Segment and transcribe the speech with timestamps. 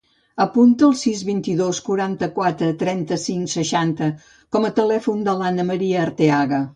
[0.43, 4.09] Apunta el sis, vint-i-dos, quaranta-quatre, trenta-cinc, seixanta
[4.57, 6.63] com a telèfon de l'Ana maria Arteaga.